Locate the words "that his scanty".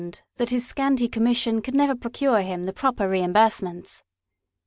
0.37-1.07